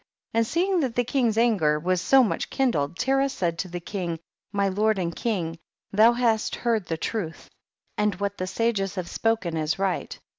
13. 0.33 0.39
And 0.39 0.47
seeing 0.47 0.79
that 0.79 0.95
the 0.95 1.03
king's 1.03 1.37
an 1.37 1.59
ger 1.59 1.77
was 1.77 2.01
so 2.01 2.23
much 2.23 2.49
kindled, 2.49 2.97
Terah 2.97 3.29
said 3.29 3.59
to 3.59 3.67
the 3.67 3.79
king, 3.79 4.17
my 4.51 4.67
lord 4.67 4.97
and 4.97 5.15
king, 5.15 5.59
thou 5.91 6.13
hast 6.13 6.55
heard 6.55 6.87
the 6.87 6.97
truth 6.97 7.51
and 7.99 8.15
what 8.15 8.39
the 8.39 8.47
sages 8.47 8.95
have 8.95 9.07
spoken 9.07 9.55
is 9.55 9.77
right. 9.77 10.19